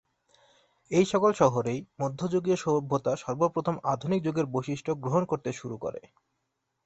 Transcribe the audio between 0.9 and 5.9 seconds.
এই সকল শহরেই মধ্যযুগীয় সভ্যতা সর্বপ্রথম আধুনিক যুগের বৈশিষ্ট্য গ্রহণ করতে শুরু